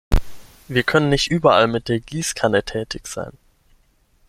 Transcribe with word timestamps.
Wir 0.67 0.81
können 0.81 1.09
nicht 1.09 1.29
überall 1.29 1.67
mit 1.67 1.87
der 1.87 1.99
Gießkanne 1.99 2.63
tätig 2.63 3.05
sein. 3.05 3.37